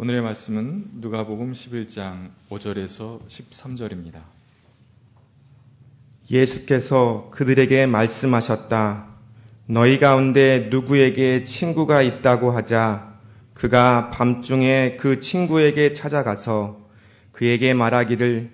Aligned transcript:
오늘의 0.00 0.22
말씀은 0.22 0.90
누가복음 1.00 1.50
11장 1.50 2.30
5절에서 2.50 3.18
13절입니다. 3.26 4.20
예수께서 6.30 7.28
그들에게 7.32 7.86
말씀하셨다. 7.86 9.08
너희 9.66 9.98
가운데 9.98 10.68
누구에게 10.70 11.42
친구가 11.42 12.02
있다고 12.02 12.52
하자 12.52 13.18
그가 13.54 14.10
밤중에 14.10 14.98
그 15.00 15.18
친구에게 15.18 15.92
찾아가서 15.94 16.88
그에게 17.32 17.74
말하기를 17.74 18.52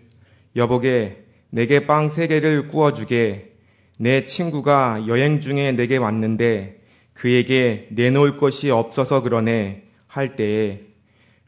여보게 0.56 1.26
내게 1.50 1.86
빵 1.86 2.08
세 2.08 2.26
개를 2.26 2.68
구워 2.68 2.94
주게 2.94 3.52
내 3.98 4.24
친구가 4.24 5.04
여행 5.08 5.42
중에 5.42 5.72
내게 5.72 5.98
왔는데 5.98 6.80
그에게 7.12 7.88
내놓을 7.90 8.38
것이 8.38 8.70
없어서 8.70 9.20
그러네 9.20 9.82
할 10.06 10.36
때에 10.36 10.93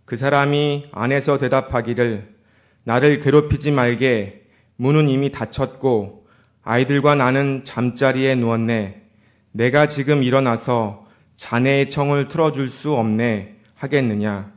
그 0.06 0.16
사람이 0.16 0.90
안에서 0.92 1.36
대답하기를 1.36 2.36
나를 2.84 3.18
괴롭히지 3.18 3.72
말게 3.72 4.44
문은 4.76 5.08
이미 5.08 5.32
닫혔고 5.32 6.28
아이들과 6.62 7.16
나는 7.16 7.64
잠자리에 7.64 8.36
누웠네. 8.36 9.02
내가 9.50 9.88
지금 9.88 10.22
일어나서 10.22 11.06
자네의 11.34 11.90
청을 11.90 12.28
틀어줄 12.28 12.68
수 12.68 12.94
없네 12.94 13.56
하겠느냐? 13.74 14.52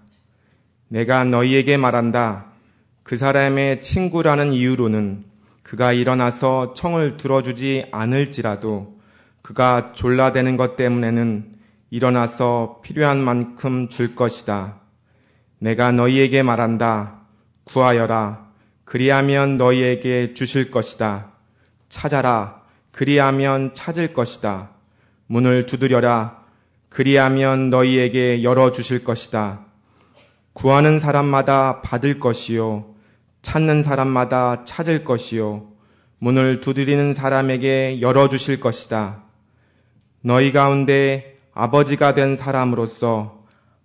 내가 0.88 1.23
너희에게 1.23 1.77
말한다. 1.77 2.45
그 3.02 3.17
사람의 3.17 3.81
친구라는 3.81 4.53
이유로는 4.53 5.23
그가 5.63 5.93
일어나서 5.93 6.75
청을 6.75 7.17
들어주지 7.17 7.88
않을지라도 7.91 8.99
그가 9.41 9.93
졸라대는 9.93 10.57
것 10.57 10.75
때문에는 10.75 11.53
일어나서 11.89 12.81
필요한 12.83 13.17
만큼 13.17 13.89
줄 13.89 14.13
것이다. 14.13 14.78
내가 15.59 15.91
너희에게 15.91 16.41
말한다. 16.41 17.19
구하여라. 17.65 18.47
그리하면 18.85 19.57
너희에게 19.57 20.33
주실 20.33 20.71
것이다. 20.71 21.31
찾아라. 21.89 22.61
그리하면 22.91 23.73
찾을 23.73 24.13
것이다. 24.13 24.71
문을 25.27 25.66
두드려라. 25.66 26.39
그리하면 26.89 27.69
너희에게 27.69 28.41
열어 28.41 28.71
주실 28.71 29.03
것이다. 29.03 29.66
구하는 30.53 30.99
사람마다 30.99 31.81
받을 31.81 32.19
것이요. 32.19 32.95
찾는 33.41 33.83
사람마다 33.83 34.66
찾을 34.66 35.03
것이요. 35.03 35.67
문을 36.17 36.61
두드리는 36.61 37.13
사람에게 37.13 38.01
열어 38.01 38.27
주실 38.27 38.59
것이다. 38.59 39.23
너희 40.21 40.51
가운데 40.51 41.38
아버지가 41.53 42.13
된 42.13 42.35
사람으로서 42.35 43.38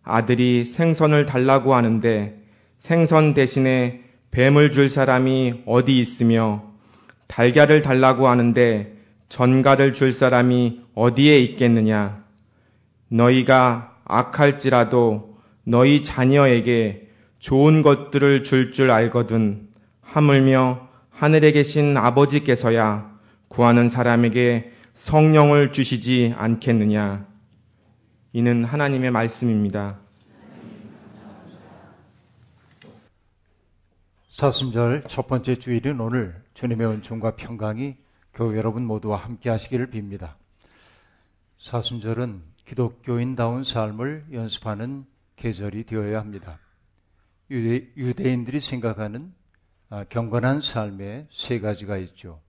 아들이 0.04 0.64
생선을 0.64 1.26
달라고 1.26 1.74
하는데 1.74 2.42
생선 2.78 3.34
대신에 3.34 4.02
뱀을 4.30 4.70
줄 4.70 4.90
사람이 4.90 5.62
어디 5.66 5.98
있으며 5.98 6.74
달걀을 7.26 7.82
달라고 7.82 8.28
하는데 8.28 8.94
전갈을 9.28 9.94
줄 9.94 10.12
사람이 10.12 10.82
어디에 10.94 11.38
있겠느냐? 11.40 12.22
너희가 13.08 13.96
악할지라도 14.04 15.38
너희 15.64 16.02
자녀에게 16.02 17.08
좋은 17.38 17.82
것들을 17.82 18.42
줄줄 18.42 18.72
줄 18.72 18.90
알거든 18.90 19.68
하물며 20.02 20.88
하늘에 21.10 21.52
계신 21.52 21.96
아버지께서야 21.96 23.12
구하는 23.48 23.88
사람에게 23.88 24.72
성령을 24.92 25.72
주시지 25.72 26.34
않겠느냐. 26.36 27.26
이는 28.36 28.64
하나님의 28.64 29.12
말씀입니다. 29.12 30.00
사순절 34.28 35.04
첫 35.06 35.28
번째 35.28 35.54
주일인 35.54 36.00
오늘 36.00 36.42
주님의 36.54 36.84
은총과 36.88 37.36
평강이 37.36 37.94
교회 38.34 38.56
여러분 38.58 38.84
모두와 38.86 39.18
함께 39.18 39.50
하시기를 39.50 39.88
빕니다. 39.92 40.34
사순절은 41.60 42.42
기독교인다운 42.64 43.62
삶을 43.62 44.24
연습하는 44.32 45.06
계절이 45.36 45.84
되어야 45.84 46.18
합니다. 46.18 46.58
유대, 47.52 48.32
인들이 48.32 48.58
생각하는 48.58 49.32
아, 49.90 50.02
경건한 50.08 50.60
삶에 50.60 51.28
세 51.30 51.60
가지가 51.60 51.98
있죠. 51.98 52.40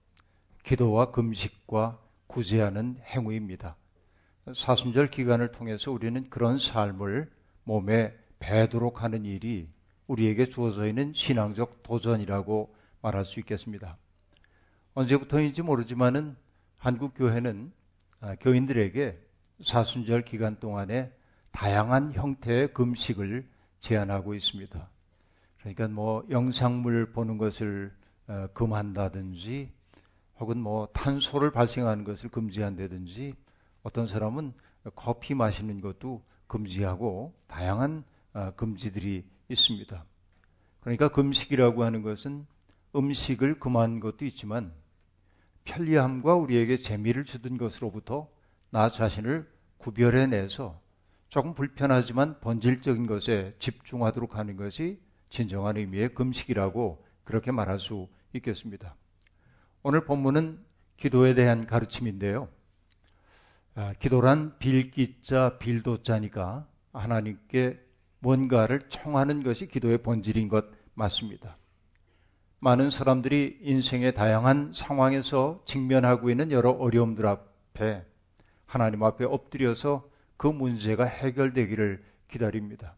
기도와 0.64 1.12
금식과 1.12 2.00
구제하는 2.26 2.98
행위입니다. 3.04 3.76
사순절 4.54 5.08
기간을 5.08 5.50
통해서 5.50 5.90
우리는 5.90 6.28
그런 6.30 6.58
삶을 6.58 7.30
몸에 7.64 8.16
배도록 8.38 9.02
하는 9.02 9.24
일이 9.24 9.68
우리에게 10.06 10.46
주어져 10.46 10.86
있는 10.86 11.12
신앙적 11.14 11.82
도전이라고 11.82 12.74
말할 13.02 13.24
수 13.24 13.40
있겠습니다. 13.40 13.96
언제부터인지 14.94 15.62
모르지만은 15.62 16.36
한국 16.78 17.14
교회는 17.14 17.72
아, 18.20 18.34
교인들에게 18.36 19.18
사순절 19.60 20.24
기간 20.24 20.58
동안에 20.60 21.12
다양한 21.50 22.12
형태의 22.12 22.72
금식을 22.72 23.48
제한하고 23.80 24.34
있습니다. 24.34 24.88
그러니까 25.58 25.88
뭐 25.88 26.24
영상물 26.30 27.12
보는 27.12 27.38
것을 27.38 27.92
어, 28.28 28.48
금한다든지 28.54 29.72
혹은 30.38 30.58
뭐 30.58 30.88
탄소를 30.92 31.50
발생하는 31.50 32.04
것을 32.04 32.30
금지한다든지 32.30 33.34
어떤 33.86 34.08
사람은 34.08 34.52
커피 34.96 35.34
마시는 35.34 35.80
것도 35.80 36.24
금지하고 36.48 37.32
다양한 37.46 38.02
어, 38.32 38.50
금지들이 38.56 39.24
있습니다. 39.48 40.04
그러니까 40.80 41.08
금식이라고 41.08 41.84
하는 41.84 42.02
것은 42.02 42.46
음식을 42.96 43.60
금한 43.60 44.00
것도 44.00 44.24
있지만 44.24 44.72
편리함과 45.64 46.34
우리에게 46.34 46.78
재미를 46.78 47.24
주던 47.24 47.58
것으로부터 47.58 48.28
나 48.70 48.90
자신을 48.90 49.48
구별해내서 49.78 50.80
조금 51.28 51.54
불편하지만 51.54 52.40
본질적인 52.40 53.06
것에 53.06 53.54
집중하도록 53.60 54.36
하는 54.36 54.56
것이 54.56 55.00
진정한 55.30 55.76
의미의 55.76 56.12
금식이라고 56.12 57.04
그렇게 57.22 57.52
말할 57.52 57.78
수 57.78 58.08
있겠습니다. 58.32 58.96
오늘 59.84 60.04
본문은 60.04 60.58
기도에 60.96 61.34
대한 61.34 61.66
가르침인데요. 61.66 62.48
아, 63.78 63.92
기도란 63.98 64.56
빌기자 64.58 65.58
빌도자니까 65.58 66.66
하나님께 66.94 67.78
뭔가를 68.20 68.88
청하는 68.88 69.42
것이 69.42 69.68
기도의 69.68 69.98
본질인 69.98 70.48
것 70.48 70.64
맞습니다. 70.94 71.58
많은 72.58 72.88
사람들이 72.88 73.58
인생의 73.60 74.14
다양한 74.14 74.72
상황에서 74.74 75.62
직면하고 75.66 76.30
있는 76.30 76.52
여러 76.52 76.70
어려움들 76.70 77.26
앞에 77.26 78.06
하나님 78.64 79.02
앞에 79.02 79.26
엎드려서 79.26 80.08
그 80.38 80.46
문제가 80.46 81.04
해결되기를 81.04 82.02
기다립니다. 82.28 82.96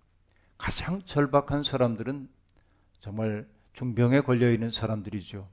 가장 0.59 1.03
절박한 1.03 1.65
사람들은 1.65 2.29
정말 3.01 3.49
중병에 3.73 4.21
걸려 4.21 4.49
있는 4.53 4.71
사람들이죠. 4.71 5.49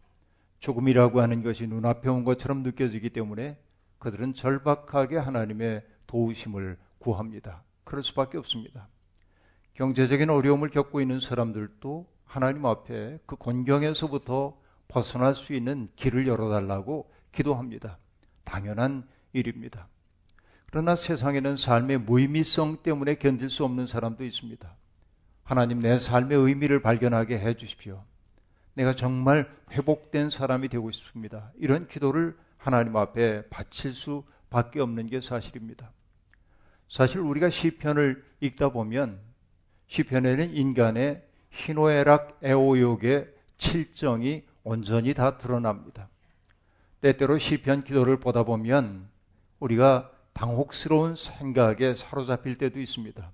죽음이라고 0.59 1.19
하는 1.19 1.42
것이 1.42 1.66
눈앞에 1.66 2.09
온 2.09 2.24
것처럼 2.24 2.62
느껴지기 2.62 3.09
때문에 3.09 3.57
그들은 4.05 4.35
절박하게 4.35 5.17
하나님의 5.17 5.83
도우심을 6.05 6.77
구합니다. 6.99 7.63
그럴 7.83 8.03
수밖에 8.03 8.38
없습니다. 8.38 8.88
경제적인 9.73 10.29
어려움을 10.29 10.69
겪고 10.69 11.01
있는 11.01 11.19
사람들도 11.19 12.05
하나님 12.23 12.67
앞에 12.67 13.17
그 13.25 13.35
곤경에서부터 13.35 14.59
벗어날 14.88 15.33
수 15.33 15.53
있는 15.53 15.89
길을 15.95 16.27
열어달라고 16.27 17.11
기도합니다. 17.31 17.97
당연한 18.44 19.07
일입니다. 19.33 19.88
그러나 20.67 20.95
세상에는 20.95 21.57
삶의 21.57 21.97
무의미성 21.97 22.83
때문에 22.83 23.15
견딜 23.15 23.49
수 23.49 23.65
없는 23.65 23.88
사람도 23.88 24.23
있습니다. 24.23 24.75
하나님 25.44 25.80
내 25.80 25.97
삶의 25.97 26.38
의미를 26.38 26.80
발견하게 26.80 27.39
해 27.39 27.56
주십시오. 27.56 28.03
내가 28.75 28.94
정말 28.94 29.50
회복된 29.71 30.30
사람이 30.30 30.69
되고 30.69 30.91
싶습니다. 30.91 31.51
이런 31.57 31.88
기도를 31.88 32.38
하나님 32.65 32.97
앞에 32.97 33.47
바칠 33.50 33.94
수밖에 33.94 34.81
없는 34.81 35.06
게 35.06 35.21
사실입니다. 35.21 35.91
사실 36.89 37.19
우리가 37.19 37.51
시편을 37.51 38.25
읽다 38.39 38.69
보면 38.69 39.19
시편에는 39.85 40.51
인간의 40.51 41.23
희노애락 41.51 42.39
애오욕의 42.44 43.29
칠정이 43.59 44.47
온전히 44.63 45.13
다 45.13 45.38
드러납니다. 45.38 46.09
때때로 47.01 47.38
시편 47.38 47.83
기도를 47.83 48.17
보다 48.17 48.41
보면 48.41 49.09
우리가 49.59 50.09
당혹스러운 50.33 51.15
생각에 51.15 51.94
사로잡힐 51.94 52.57
때도 52.57 52.79
있습니다. 52.79 53.31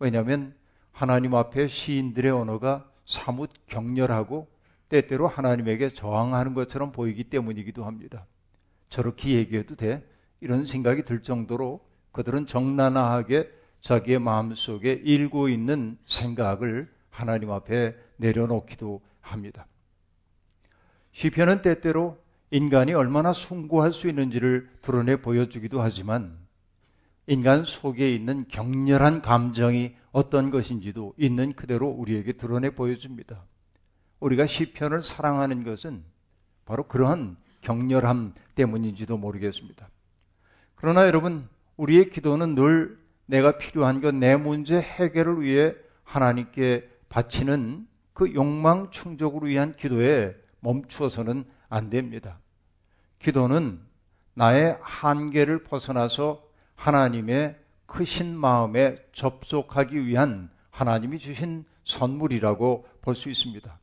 왜냐하면 0.00 0.56
하나님 0.90 1.36
앞에 1.36 1.68
시인들의 1.68 2.32
언어가 2.32 2.90
사뭇 3.04 3.48
격렬하고 3.66 4.48
때때로 4.88 5.28
하나님에게 5.28 5.90
저항하는 5.90 6.54
것처럼 6.54 6.90
보이기 6.90 7.30
때문이기도 7.30 7.84
합니다. 7.84 8.26
저렇게 8.88 9.32
얘기해도 9.32 9.76
돼? 9.76 10.06
이런 10.40 10.66
생각이 10.66 11.04
들 11.04 11.22
정도로 11.22 11.80
그들은 12.12 12.46
정난하게 12.46 13.50
자기의 13.80 14.18
마음속에 14.18 14.92
일고 14.92 15.48
있는 15.48 15.98
생각을 16.06 16.90
하나님 17.10 17.50
앞에 17.50 17.94
내려놓기도 18.16 19.00
합니다. 19.20 19.66
시편은 21.12 21.62
때때로 21.62 22.18
인간이 22.50 22.94
얼마나 22.94 23.32
숭고할 23.32 23.92
수 23.92 24.08
있는지를 24.08 24.68
드러내 24.82 25.16
보여주기도 25.16 25.80
하지만 25.80 26.38
인간 27.26 27.64
속에 27.64 28.14
있는 28.14 28.46
격렬한 28.46 29.22
감정이 29.22 29.94
어떤 30.12 30.50
것인지도 30.50 31.14
있는 31.16 31.54
그대로 31.54 31.88
우리에게 31.88 32.34
드러내 32.34 32.70
보여줍니다. 32.70 33.44
우리가 34.20 34.46
시편을 34.46 35.02
사랑하는 35.02 35.64
것은 35.64 36.04
바로 36.64 36.86
그러한 36.86 37.36
격렬함 37.66 38.34
때문인지도 38.54 39.18
모르겠습니다. 39.18 39.88
그러나 40.76 41.06
여러분, 41.08 41.48
우리의 41.76 42.10
기도는 42.10 42.54
늘 42.54 42.96
내가 43.26 43.58
필요한 43.58 44.00
것, 44.00 44.14
내 44.14 44.36
문제 44.36 44.80
해결을 44.80 45.42
위해 45.42 45.74
하나님께 46.04 46.88
바치는 47.08 47.88
그 48.12 48.32
욕망 48.34 48.90
충족을 48.90 49.48
위한 49.48 49.74
기도에 49.74 50.36
멈추어서는 50.60 51.44
안 51.68 51.90
됩니다. 51.90 52.38
기도는 53.18 53.80
나의 54.34 54.78
한계를 54.80 55.64
벗어나서 55.64 56.44
하나님의 56.76 57.58
크신 57.86 58.36
마음에 58.36 58.96
접속하기 59.12 60.06
위한 60.06 60.50
하나님이 60.70 61.18
주신 61.18 61.64
선물이라고 61.84 62.86
볼 63.00 63.14
수 63.14 63.28
있습니다. 63.28 63.78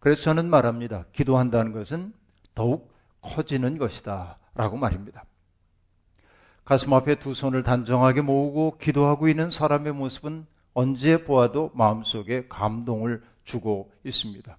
그래서 0.00 0.22
저는 0.22 0.50
말합니다. 0.50 1.06
기도한다는 1.12 1.72
것은 1.72 2.12
더욱 2.54 2.95
커지는 3.26 3.78
것이다. 3.78 4.38
라고 4.54 4.76
말입니다. 4.76 5.24
가슴 6.64 6.92
앞에 6.94 7.16
두 7.16 7.34
손을 7.34 7.62
단정하게 7.62 8.22
모으고 8.22 8.78
기도하고 8.78 9.28
있는 9.28 9.50
사람의 9.50 9.92
모습은 9.92 10.46
언제 10.74 11.24
보아도 11.24 11.70
마음속에 11.74 12.46
감동을 12.48 13.22
주고 13.44 13.92
있습니다. 14.04 14.56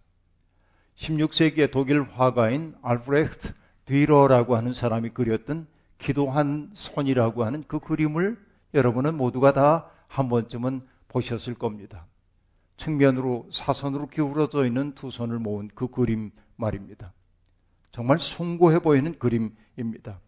16세기의 0.98 1.72
독일 1.72 2.04
화가인 2.04 2.76
알프레흐트 2.82 3.54
뒤러라고 3.86 4.56
하는 4.56 4.74
사람이 4.74 5.10
그렸던 5.10 5.68
기도한 5.98 6.72
손이라고 6.74 7.44
하는 7.44 7.64
그 7.68 7.80
그림을 7.80 8.38
여러분은 8.74 9.16
모두가 9.16 9.54
다 9.54 9.98
한 10.08 10.30
번쯤은 10.30 10.88
보셨을 11.08 11.56
겁니다. 11.56 12.06
측면으로 12.78 13.48
사선으로 13.52 14.08
기울어져 14.08 14.66
있는 14.66 14.94
두 14.94 15.12
손을 15.12 15.40
모은 15.40 15.70
그 15.74 15.88
그림 15.88 16.32
말입니다. 16.56 17.14
정말 17.92 18.20
숭고해 18.20 18.80
보이는 18.80 19.18
그림입니다. 19.18 20.20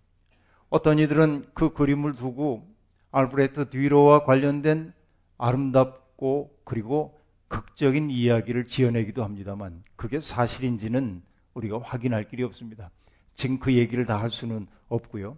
어떤 0.69 1.00
이들은 1.00 1.47
그 1.53 1.73
그림을 1.73 2.13
두고 2.15 2.67
알브레트 3.11 3.69
뒤로와 3.69 4.23
관련된 4.23 4.94
아름답고 5.38 6.59
그리고 6.63 7.19
극적인 7.47 8.11
이야기를 8.11 8.67
지어내기도 8.67 9.23
합니다만 9.23 9.83
그게 9.95 10.19
사실인지는 10.19 11.23
우리가 11.53 11.79
확인할 11.79 12.27
길이 12.27 12.44
없습니다. 12.44 12.91
지금 13.33 13.57
그 13.59 13.73
얘기를 13.73 14.06
다 14.06 14.19
할 14.19 14.29
수는 14.29 14.67
없고요. 14.89 15.38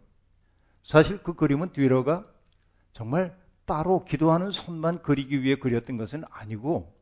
사실 0.83 1.21
그 1.23 1.33
그림은 1.33 1.71
뒤로가 1.71 2.25
정말 2.93 3.37
따로 3.65 4.03
기도하는 4.03 4.51
손만 4.51 5.01
그리기 5.01 5.43
위해 5.43 5.55
그렸던 5.55 5.97
것은 5.97 6.23
아니고 6.29 6.93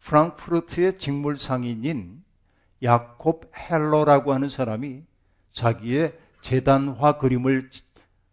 프랑크푸르트의 0.00 0.98
직물상인인 0.98 2.17
야콥 2.82 3.50
헬러라고 3.56 4.32
하는 4.32 4.48
사람이 4.48 5.02
자기의 5.52 6.18
재단화 6.40 7.18
그림을 7.18 7.70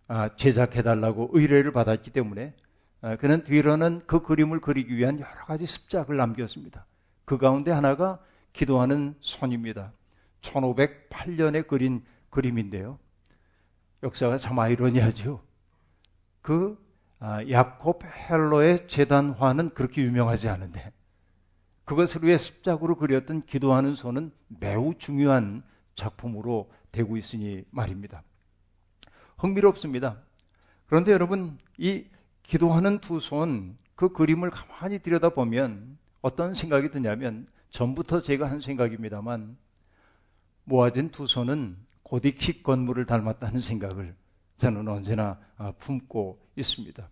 아, 0.07 0.35
제작해달라고 0.35 1.31
의뢰를 1.33 1.71
받았기 1.71 2.11
때문에 2.11 2.53
아, 3.01 3.15
그는 3.15 3.43
뒤로는 3.43 4.01
그 4.05 4.21
그림을 4.21 4.61
그리기 4.61 4.95
위한 4.95 5.19
여러 5.19 5.45
가지 5.45 5.65
습작을 5.65 6.15
남겼습니다. 6.17 6.85
그 7.25 7.37
가운데 7.37 7.71
하나가 7.71 8.19
기도하는 8.53 9.15
손입니다. 9.19 9.91
1508년에 10.41 11.67
그린 11.67 12.03
그림인데요. 12.29 12.99
역사가 14.03 14.37
참 14.37 14.59
아이러니하죠. 14.59 15.41
그 16.41 16.77
아, 17.19 17.43
야콥 17.49 18.03
헬러의 18.03 18.87
재단화는 18.87 19.73
그렇게 19.73 20.03
유명하지 20.03 20.49
않은데 20.49 20.91
그것을 21.85 22.23
위해 22.23 22.37
습작으로 22.37 22.95
그렸던 22.97 23.45
기도하는 23.45 23.95
손은 23.95 24.31
매우 24.47 24.95
중요한 24.97 25.63
작품으로 25.95 26.69
되고 26.91 27.15
있으니 27.15 27.63
말입니다. 27.69 28.23
흥미롭습니다. 29.37 30.17
그런데 30.87 31.11
여러분, 31.11 31.57
이 31.77 32.05
기도하는 32.43 32.99
두 32.99 33.19
손, 33.19 33.77
그 33.95 34.09
그림을 34.09 34.49
가만히 34.49 34.99
들여다보면 34.99 35.97
어떤 36.21 36.53
생각이 36.53 36.89
드냐면, 36.89 37.47
전부터 37.69 38.21
제가 38.21 38.49
한 38.49 38.61
생각입니다만, 38.61 39.57
모아진 40.63 41.09
두 41.09 41.27
손은 41.27 41.77
고딕식 42.03 42.63
건물을 42.63 43.05
닮았다는 43.05 43.59
생각을 43.59 44.15
저는 44.57 44.87
언제나 44.87 45.39
아, 45.57 45.71
품고 45.73 46.39
있습니다. 46.55 47.09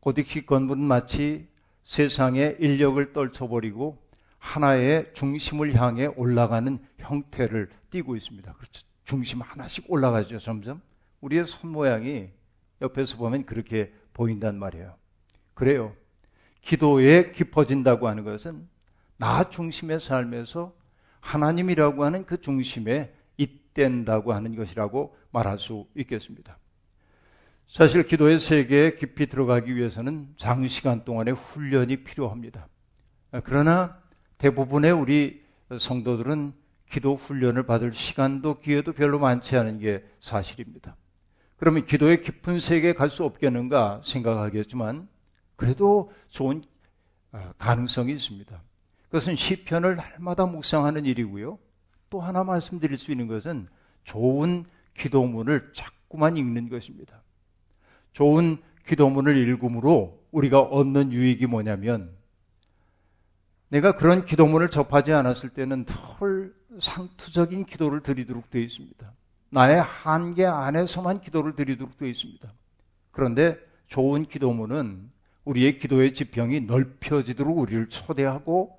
고딕식 0.00 0.46
건물은 0.46 0.82
마치 0.82 1.48
세상의 1.84 2.56
인력을 2.60 3.12
떨쳐버리고 3.12 3.98
하나의 4.38 5.10
중심을 5.14 5.74
향해 5.74 6.06
올라가는 6.06 6.78
형태를 6.98 7.70
띠고 7.90 8.16
있습니다. 8.16 8.52
그렇죠. 8.54 8.86
중심 9.04 9.40
하나씩 9.40 9.84
올라가죠, 9.88 10.38
점점. 10.38 10.80
우리의 11.20 11.44
손 11.44 11.72
모양이 11.72 12.30
옆에서 12.80 13.16
보면 13.16 13.44
그렇게 13.44 13.92
보인단 14.12 14.58
말이에요. 14.58 14.94
그래요. 15.54 15.94
기도에 16.62 17.30
깊어진다고 17.32 18.08
하는 18.08 18.24
것은 18.24 18.68
나 19.16 19.48
중심의 19.48 20.00
삶에서 20.00 20.74
하나님이라고 21.20 22.04
하는 22.04 22.24
그 22.24 22.40
중심에 22.40 23.12
있댄다고 23.36 24.32
하는 24.32 24.56
것이라고 24.56 25.16
말할 25.30 25.58
수 25.58 25.86
있겠습니다. 25.94 26.58
사실 27.70 28.02
기도의 28.02 28.40
세계에 28.40 28.96
깊이 28.96 29.28
들어가기 29.28 29.76
위해서는 29.76 30.34
장시간 30.36 31.04
동안의 31.04 31.34
훈련이 31.34 32.02
필요합니다. 32.02 32.66
그러나 33.44 33.96
대부분의 34.38 34.90
우리 34.90 35.44
성도들은 35.78 36.52
기도 36.88 37.14
훈련을 37.14 37.66
받을 37.66 37.94
시간도 37.94 38.58
기회도 38.58 38.92
별로 38.92 39.20
많지 39.20 39.56
않은 39.56 39.78
게 39.78 40.04
사실입니다. 40.18 40.96
그러면 41.58 41.86
기도의 41.86 42.22
깊은 42.22 42.58
세계에 42.58 42.92
갈 42.92 43.08
수 43.08 43.22
없겠는가 43.22 44.00
생각하겠지만 44.04 45.08
그래도 45.54 46.12
좋은 46.28 46.64
아, 47.30 47.52
가능성이 47.56 48.12
있습니다. 48.14 48.60
그것은 49.04 49.36
시편을 49.36 49.94
날마다 49.94 50.46
묵상하는 50.46 51.06
일이고요. 51.06 51.56
또 52.08 52.20
하나 52.20 52.42
말씀드릴 52.42 52.98
수 52.98 53.12
있는 53.12 53.28
것은 53.28 53.68
좋은 54.02 54.64
기도문을 54.94 55.70
자꾸만 55.72 56.36
읽는 56.36 56.68
것입니다. 56.68 57.22
좋은 58.12 58.58
기도문을 58.86 59.36
읽음으로 59.36 60.20
우리가 60.30 60.60
얻는 60.60 61.12
유익이 61.12 61.46
뭐냐면 61.46 62.10
내가 63.68 63.92
그런 63.92 64.24
기도문을 64.24 64.70
접하지 64.70 65.12
않았을 65.12 65.50
때는 65.50 65.84
덜 65.84 66.52
상투적인 66.78 67.66
기도를 67.66 68.02
드리도록 68.02 68.50
되어 68.50 68.62
있습니다. 68.62 69.12
나의 69.50 69.80
한계 69.82 70.44
안에서만 70.44 71.20
기도를 71.20 71.54
드리도록 71.54 71.96
되어 71.96 72.08
있습니다. 72.08 72.52
그런데 73.10 73.58
좋은 73.86 74.24
기도문은 74.26 75.10
우리의 75.44 75.78
기도의 75.78 76.14
지평이 76.14 76.60
넓혀지도록 76.62 77.58
우리를 77.58 77.88
초대하고 77.88 78.78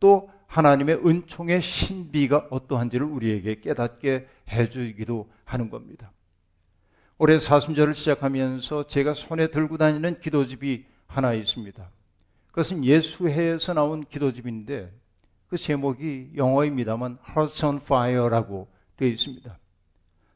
또 0.00 0.30
하나님의 0.46 1.06
은총의 1.06 1.60
신비가 1.60 2.48
어떠한지를 2.50 3.06
우리에게 3.06 3.60
깨닫게 3.60 4.26
해주기도 4.48 5.30
하는 5.44 5.70
겁니다. 5.70 6.10
올해 7.22 7.38
사순절을 7.38 7.94
시작하면서 7.94 8.86
제가 8.86 9.12
손에 9.12 9.48
들고 9.48 9.76
다니는 9.76 10.20
기도집이 10.20 10.86
하나 11.06 11.34
있습니다. 11.34 11.86
그것은 12.46 12.82
예수회에서 12.82 13.74
나온 13.74 14.02
기도집인데 14.02 14.90
그 15.48 15.58
제목이 15.58 16.30
영어입니다만 16.34 17.18
Hearts 17.28 17.66
on 17.66 17.76
Fire라고 17.82 18.68
되어 18.96 19.08
있습니다. 19.08 19.58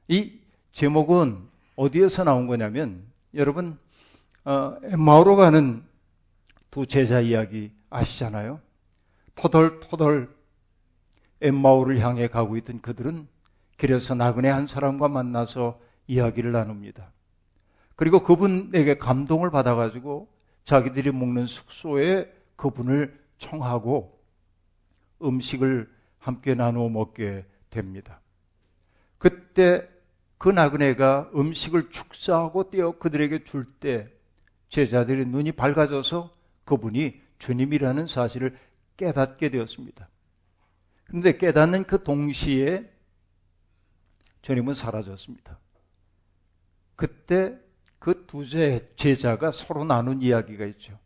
이 0.09 0.39
제목은 0.73 1.49
어디에서 1.77 2.23
나온 2.23 2.47
거냐면 2.47 3.03
여러분 3.33 3.79
어, 4.45 4.77
마오로 4.95 5.37
가는 5.37 5.83
두 6.71 6.85
제자 6.85 7.21
이야기 7.21 7.73
아시잖아요. 7.89 8.61
터덜터덜 9.37 10.29
엠마오를 11.41 12.01
향해 12.01 12.29
가고 12.29 12.59
있던 12.59 12.83
그들은 12.83 13.27
길에서 13.79 14.15
나그네 14.15 14.51
한 14.51 14.67
사람과 14.67 15.09
만나서 15.09 15.81
이야기를 16.07 16.53
나눕니다. 16.53 17.13
그리고 17.97 18.23
그분에게 18.23 18.99
감동을 18.99 19.51
받아가지고 19.51 20.29
자기들이 20.65 21.13
먹는 21.13 21.47
숙소에 21.47 22.33
그분을 22.57 23.19
청하고 23.39 24.19
음식을 25.23 25.93
함께 26.19 26.55
나누어 26.55 26.89
먹게 26.89 27.47
됩니다. 27.71 28.21
그때 29.19 29.89
그 30.39 30.49
나그네가 30.49 31.31
음식을 31.35 31.91
축사하고 31.91 32.71
떼어 32.71 32.99
그들에게 32.99 33.45
줄 33.45 33.67
때 33.81 34.11
제자들의 34.69 35.27
눈이 35.27 35.53
밝아져서 35.53 36.35
그분이 36.65 37.21
주님이라는 37.39 38.07
사실을 38.09 38.59
깨닫게 38.97 39.51
되었습니다. 39.51 40.09
그런데 41.05 41.37
깨닫는 41.37 41.85
그 41.85 42.03
동시에 42.03 42.91
주님은 44.43 44.75
사라졌습니다. 44.75 45.59
그때 46.97 47.59
그 47.99 48.27
두 48.27 48.45
제자가 48.97 49.51
서로 49.51 49.85
나눈 49.85 50.21
이야기가 50.21 50.67
있죠. 50.67 50.99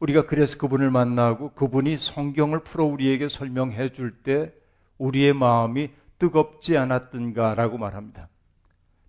우리가 0.00 0.26
그래서 0.26 0.58
그분을 0.58 0.90
만나고 0.90 1.52
그분이 1.52 1.96
성경을 1.96 2.60
풀어 2.60 2.84
우리에게 2.84 3.28
설명해 3.28 3.92
줄 3.92 4.22
때 4.22 4.52
우리의 4.98 5.32
마음이 5.32 5.90
뜨겁지 6.18 6.76
않았던가라고 6.76 7.78
말합니다. 7.78 8.28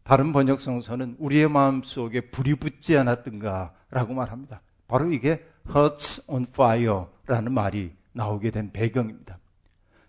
다른 0.03 0.31
번역 0.31 0.61
성서는 0.61 1.15
우리의 1.19 1.49
마음 1.49 1.83
속에 1.83 2.29
불이 2.29 2.55
붙지 2.55 2.95
않았던가라고 2.95 4.13
말합니다. 4.13 4.61
바로 4.87 5.11
이게 5.11 5.43
hearts 5.67 6.23
on 6.27 6.45
fire라는 6.49 7.51
말이 7.51 7.91
나오게 8.13 8.51
된 8.51 8.71
배경입니다. 8.71 9.39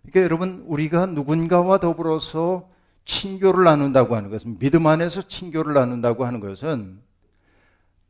그러니까 0.02 0.22
여러분 0.22 0.64
우리가 0.66 1.06
누군가와 1.06 1.78
더불어서 1.78 2.68
친교를 3.06 3.64
나눈다고 3.64 4.16
하는 4.16 4.30
것은 4.30 4.58
믿음 4.58 4.86
안에서 4.86 5.22
친교를 5.22 5.72
나눈다고 5.72 6.26
하는 6.26 6.40
것은 6.40 7.00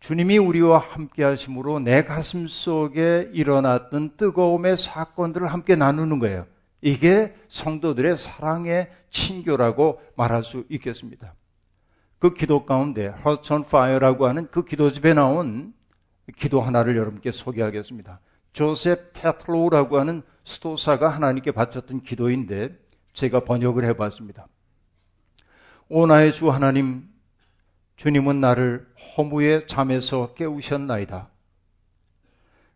주님이 0.01 0.39
우리와 0.39 0.79
함께 0.79 1.23
하심으로 1.23 1.81
내 1.81 2.05
가슴 2.05 2.49
속에 2.49 3.31
일어났던 3.33 4.17
뜨거움의 4.17 4.77
사건들을 4.77 5.47
함께 5.47 5.77
나누는 5.77 6.19
거예요. 6.19 6.47
이게 6.81 7.35
성도들의 7.49 8.19
사랑의 8.19 8.91
친교라고 9.11 10.01
말할 10.17 10.45
수 10.45 10.65
있겠습니다. 10.69 11.35
그 12.19 12.35
기도 12.35 12.65
가운데 12.65 13.13
on 13.25 13.63
Fire라고 13.63 14.27
하는 14.27 14.49
그 14.51 14.65
기도집에 14.65 15.15
나온 15.15 15.75
기도 16.37 16.61
하나를 16.61 16.97
여러분께 16.97 17.31
소개하겠습니다. 17.31 18.21
조셉 18.53 19.13
테틀로우라고 19.13 19.99
하는 19.99 20.23
스토사가 20.45 21.09
하나님께 21.09 21.53
바쳤던 21.53 22.03
기도인데 22.03 22.79
제가 23.13 23.41
번역을 23.41 23.85
해봤습니다. 23.85 24.47
오 25.89 26.05
나의 26.05 26.33
주 26.33 26.51
하나님, 26.51 27.09
주님은 27.95 28.41
나를 28.41 28.89
허무의 29.17 29.69
잠에서 29.69 30.35
깨우셨나이다. 30.35 31.29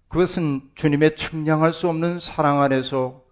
그것은 0.06 0.70
주님의 0.76 1.16
측량할 1.16 1.72
수 1.72 1.88
없는 1.88 2.20
사랑 2.20 2.62
안에서 2.62 3.24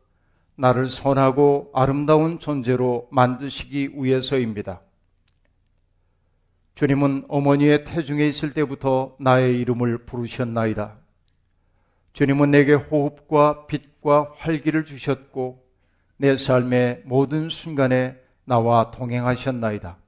나를 0.56 0.88
선하고 0.88 1.70
아름다운 1.72 2.40
존재로 2.40 3.06
만드시기 3.12 3.92
위해서입니다. 3.94 4.80
주님은 6.74 7.26
어머니의 7.28 7.84
태중에 7.84 8.26
있을 8.26 8.54
때부터 8.54 9.14
나의 9.20 9.60
이름을 9.60 10.06
부르셨나이다. 10.06 10.96
주님은 12.14 12.50
내게 12.50 12.74
호흡과 12.74 13.66
빛과 13.66 14.32
활기를 14.38 14.84
주셨고 14.84 15.64
내 16.16 16.36
삶의 16.36 17.02
모든 17.04 17.48
순간에 17.48 18.16
나와 18.48 18.90
동행하셨나이다. 18.90 19.98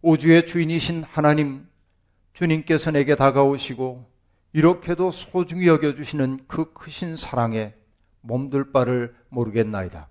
우주의 0.00 0.46
주인이신 0.46 1.04
하나님, 1.04 1.68
주님께서 2.32 2.90
내게 2.90 3.14
다가오시고 3.14 4.10
이렇게도 4.54 5.10
소중히 5.10 5.68
여겨주시는 5.68 6.46
그 6.48 6.72
크신 6.72 7.18
사랑에 7.18 7.74
몸둘 8.22 8.72
바를 8.72 9.14
모르겠나이다. 9.28 10.08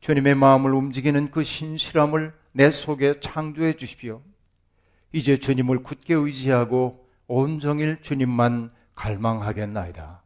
주님의 0.00 0.34
마음을 0.34 0.74
움직이는 0.74 1.30
그 1.30 1.42
신실함을 1.42 2.34
내 2.52 2.70
속에 2.70 3.20
창조해 3.20 3.72
주십시오. 3.72 4.20
이제 5.12 5.38
주님을 5.38 5.82
굳게 5.82 6.12
의지하고 6.12 7.08
온종일 7.26 8.02
주님만 8.02 8.70
갈망하겠나이다. 8.94 10.22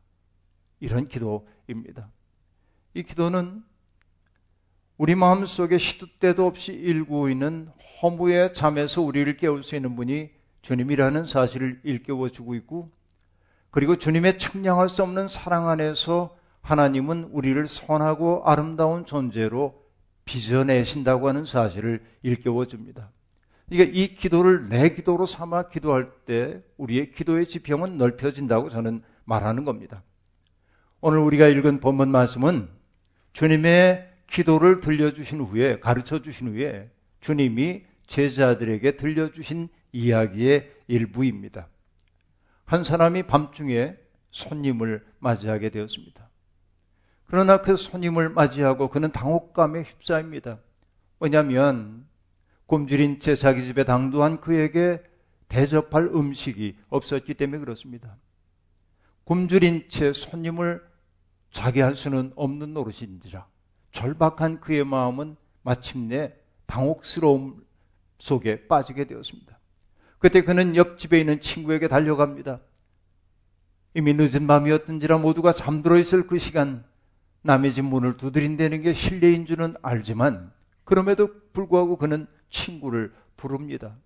이런 0.81 1.07
기도입니다. 1.07 2.11
이 2.95 3.05
기도는 3.05 3.63
우리 5.03 5.17
마음 5.17 5.45
속에 5.45 5.79
시도 5.79 6.07
때도 6.21 6.47
없이 6.47 6.73
일고 6.73 7.29
있는 7.29 7.69
허무의 8.01 8.55
잠에서 8.55 9.03
우리를 9.03 9.37
깨울 9.37 9.65
수 9.65 9.75
있는 9.75 9.97
분이 9.97 10.31
주님이라는 10.63 11.27
사실을 11.27 11.81
일깨워 11.83 12.29
주고 12.29 12.55
있고 12.55 12.89
그리고 13.73 13.97
주님의 13.97 14.39
측량할 14.39 14.89
수 14.89 15.03
없는 15.03 15.27
사랑 15.27 15.69
안에서 15.69 16.37
하나님은 16.61 17.31
우리를 17.33 17.67
선하고 17.67 18.45
아름다운 18.45 19.05
존재로 19.05 19.75
빚어내신다고 20.25 21.27
하는 21.27 21.47
사실을 21.47 22.05
일깨워 22.23 22.67
줍니다. 22.67 23.11
그러니까 23.69 23.91
이 23.99 24.15
기도를 24.15 24.69
내 24.69 24.91
기도로 24.91 25.27
삼아 25.27 25.65
기도할 25.65 26.13
때 26.27 26.63
우리의 26.77 27.11
기도의 27.11 27.49
지평은 27.49 27.99
넓혀진다고 27.99 28.69
저는 28.69 29.03
말하는 29.25 29.65
겁니다. 29.65 30.05
오늘 31.01 31.19
우리가 31.19 31.49
읽은 31.49 31.81
본문 31.81 32.09
말씀은 32.09 32.69
주님의 33.33 34.12
기도를 34.33 34.81
들려주신 34.81 35.41
후에 35.43 35.79
가르쳐 35.79 36.23
주신 36.23 36.49
후에 36.49 36.91
주님이 37.21 37.85
제자들에게 38.07 38.97
들려주신 38.97 39.69
이야기의 39.93 40.73
일부입니다. 40.89 41.69
한 42.65 42.83
사람이 42.83 43.25
밤중에 43.25 43.97
손님을 44.31 45.05
맞이하게 45.19 45.69
되었습니다. 45.69 46.31
그러나 47.27 47.61
그 47.61 47.77
손님을 47.77 48.31
맞이하고 48.31 48.89
그는 48.89 49.13
당혹감에 49.13 49.83
휩싸입니다. 49.83 50.59
왜냐하면 51.21 52.07
굶주린 52.67 53.21
채 53.21 53.37
자기 53.37 53.65
집에 53.67 53.85
당도한 53.85 54.41
그에게 54.41 55.03
대접할 55.49 56.07
음식이 56.07 56.79
없었기 56.89 57.35
때문에 57.35 57.59
그렇습니다. 57.59 58.17
굶주린 59.25 59.91
채 59.91 60.15
손님을 60.15 60.83
자게 61.51 61.83
할 61.83 61.95
수는 61.95 62.33
없는 62.35 62.73
노릇인지라 62.73 63.52
절박한 63.93 64.61
그의 64.61 64.85
마음은 64.85 65.37
마침내 65.63 66.35
당혹스러움 66.67 67.65
속에 68.19 68.67
빠지게 68.67 69.07
되었습니다. 69.07 69.59
그때 70.19 70.43
그는 70.43 70.77
옆집에 70.77 71.21
있는 71.21 71.41
친구에게 71.41 71.89
달려갑니다. 71.89 72.61
이미 73.95 74.15
늦은 74.15 74.47
밤이었던지라 74.47 75.19
모두가 75.19 75.53
잠들어 75.53 75.99
있을 75.99 76.27
그 76.27 76.39
시간 76.39 76.85
남의 77.43 77.75
집 77.75 77.85
문을 77.85 78.17
두드린다는 78.17 78.83
게 78.83 78.93
실례인 78.93 79.45
줄은 79.45 79.75
알지만 79.83 80.53
그럼에도 80.85 81.29
불구하고 81.53 81.97
그는 81.97 82.27
친구를 82.49 83.13
부릅니다. 83.37 83.97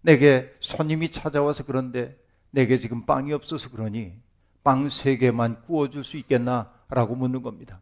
내게 0.00 0.52
손님이 0.60 1.10
찾아와서 1.10 1.64
그런데 1.64 2.18
내게 2.50 2.78
지금 2.78 3.04
빵이 3.04 3.32
없어서 3.32 3.70
그러니 3.70 4.14
빵 4.62 4.88
세 4.88 5.16
개만 5.18 5.62
구워줄 5.62 6.04
수 6.04 6.16
있겠나? 6.16 6.72
라고 6.88 7.14
묻는 7.14 7.42
겁니다. 7.42 7.80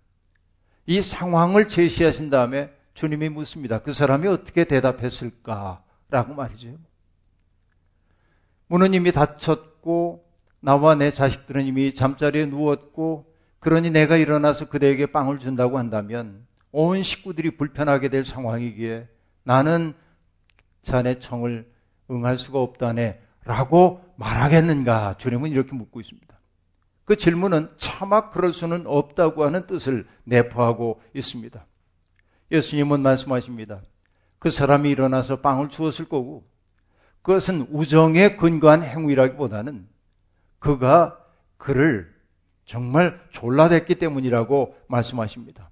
이 0.87 1.01
상황을 1.01 1.69
제시하신 1.69 2.31
다음에 2.31 2.73
주님이 2.95 3.29
묻습니다. 3.29 3.81
그 3.83 3.93
사람이 3.93 4.27
어떻게 4.29 4.65
대답했을까? 4.65 5.83
라고 6.11 6.35
말이죠. 6.35 6.77
문은 8.67 8.95
이미 8.95 9.13
닫혔고, 9.13 10.25
나와 10.61 10.95
내 10.95 11.11
자식들은 11.11 11.65
이미 11.65 11.95
잠자리에 11.95 12.47
누웠고, 12.47 13.33
그러니 13.61 13.91
내가 13.91 14.17
일어나서 14.17 14.69
그대에게 14.69 15.07
빵을 15.07 15.39
준다고 15.39 15.79
한다면, 15.79 16.47
온 16.73 17.03
식구들이 17.03 17.57
불편하게 17.57 18.09
될 18.09 18.25
상황이기에 18.25 19.09
나는 19.45 19.95
자네 20.83 21.19
청을 21.19 21.71
응할 22.11 22.39
수가 22.39 22.59
없다네 22.61 23.21
라고 23.45 24.03
말하겠는가? 24.17 25.17
주님은 25.19 25.51
이렇게 25.51 25.75
묻고 25.75 26.01
있습니다. 26.01 26.32
그 27.13 27.17
질문은 27.19 27.69
차마 27.77 28.31
그럴 28.31 28.55
수는 28.55 28.87
없다고 28.87 29.45
하는 29.45 29.67
뜻을 29.67 30.07
내포하고 30.25 31.03
있습니다. 31.13 31.67
예수님은 32.51 33.01
말씀하십니다. 33.01 33.83
그 34.39 34.51
사람이 34.51 34.89
일어나서 34.89 35.43
빵을 35.43 35.69
주었을 35.69 36.07
거고 36.07 36.49
그것은 37.21 37.67
우정에 37.71 38.37
근거한 38.37 38.83
행위라기보다는 38.83 39.87
그가 40.59 41.19
그를 41.59 42.11
정말 42.65 43.21
졸라댔기 43.29 43.97
때문이라고 43.97 44.75
말씀하십니다. 44.87 45.71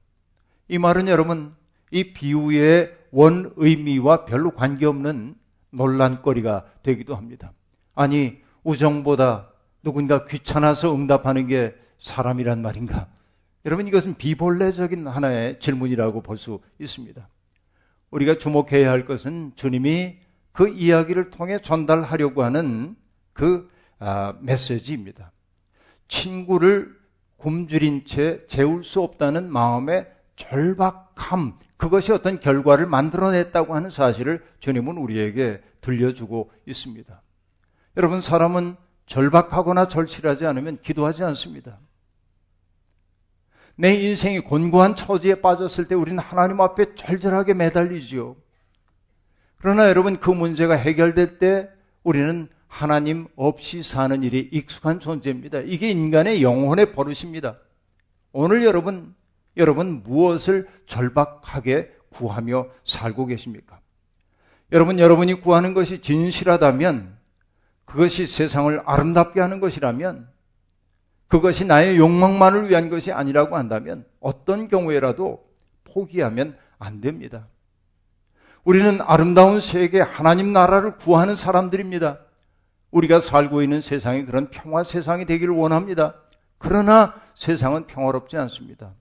이 0.69 0.77
말은 0.77 1.09
여러분 1.09 1.55
이 1.91 2.13
비유의 2.13 2.99
원 3.13 3.55
의미와 3.57 4.27
별로 4.27 4.51
관계없는 4.51 5.37
논란거리가 5.71 6.67
되기도 6.83 7.17
합니다. 7.17 7.55
아니, 7.95 8.43
우정보다 8.63 9.50
누군가 9.83 10.25
귀찮아서 10.25 10.95
응답하는 10.95 11.47
게 11.47 11.75
사람이란 11.99 12.63
말인가? 12.63 13.09
여러분, 13.65 13.87
이것은 13.87 14.15
비본래적인 14.15 15.07
하나의 15.07 15.61
질문이라고 15.61 16.23
볼 16.23 16.37
수 16.37 16.61
있습니다. 16.79 17.29
우리가 18.11 18.37
주목해야 18.39 18.91
할 18.91 19.05
것은 19.05 19.53
주님이 19.57 20.19
그 20.53 20.69
이야기를 20.69 21.31
통해 21.31 21.59
전달하려고 21.61 22.43
하는 22.43 22.97
그 23.33 23.71
아, 23.99 24.35
메시지입니다. 24.41 25.31
친구를 26.09 26.99
굶주린 27.37 28.05
채 28.05 28.45
재울 28.49 28.83
수 28.83 29.03
없다는 29.03 29.51
마음의 29.51 30.11
절박함, 30.37 31.59
그것이 31.77 32.13
어떤 32.13 32.41
결과를 32.41 32.87
만들어냈다고 32.87 33.75
하는 33.75 33.91
사실을 33.91 34.45
주님은 34.61 34.97
우리에게 34.97 35.63
들려주고 35.81 36.51
있습니다. 36.67 37.23
여러분, 37.97 38.21
사람은 38.21 38.77
절박하거나 39.11 39.89
절실하지 39.89 40.47
않으면 40.47 40.79
기도하지 40.81 41.25
않습니다. 41.25 41.79
내 43.75 43.93
인생이 43.95 44.39
곤고한 44.41 44.95
처지에 44.95 45.41
빠졌을 45.41 45.89
때 45.89 45.97
우리는 45.97 46.19
하나님 46.21 46.61
앞에 46.61 46.95
절절하게 46.95 47.55
매달리지요. 47.55 48.37
그러나 49.57 49.89
여러분 49.89 50.21
그 50.21 50.31
문제가 50.31 50.75
해결될 50.75 51.39
때 51.39 51.69
우리는 52.05 52.49
하나님 52.69 53.27
없이 53.35 53.83
사는 53.83 54.23
일이 54.23 54.49
익숙한 54.53 55.01
존재입니다. 55.01 55.59
이게 55.61 55.91
인간의 55.91 56.41
영혼의 56.45 56.93
버릇입니다. 56.93 57.59
오늘 58.31 58.63
여러분, 58.65 59.17
여러분 59.57 60.05
무엇을 60.05 60.69
절박하게 60.87 61.91
구하며 62.11 62.69
살고 62.85 63.27
계십니까? 63.27 63.81
여러분, 64.71 65.01
여러분이 65.01 65.41
구하는 65.41 65.75
것이 65.75 66.01
진실하다면 66.01 67.20
그것이 67.91 68.27
세상을 68.27 68.83
아름답게 68.87 69.41
하는 69.41 69.59
것이라면 69.59 70.29
그것이 71.27 71.65
나의 71.65 71.99
욕망만을 71.99 72.71
위한 72.71 72.89
것이 72.89 73.11
아니라고 73.11 73.57
한다면 73.57 74.05
어떤 74.21 74.69
경우에라도 74.69 75.45
포기하면 75.85 76.57
안 76.79 77.01
됩니다. 77.01 77.49
우리는 78.63 79.01
아름다운 79.01 79.61
세계 79.61 80.01
하나님 80.01 80.53
나라를 80.53 80.99
구하는 80.99 81.35
사람들입니다. 81.35 82.21
우리가 82.93 83.19
살고 83.19 83.63
있는 83.63 83.81
세상이 83.81 84.25
그런 84.25 84.51
평화 84.51 84.85
세상이 84.85 85.25
되기를 85.27 85.53
원합니다. 85.53 86.15
그러나 86.59 87.15
세상은 87.35 87.87
평화롭지 87.87 88.37
않습니다. 88.37 88.93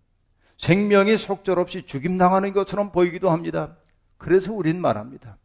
생명이 0.57 1.17
속절없이 1.17 1.83
죽임당하는 1.85 2.53
것처럼 2.53 2.91
보이기도 2.91 3.29
합니다. 3.29 3.75
그래서 4.17 4.51
우린 4.51 4.81
말합니다. 4.81 5.37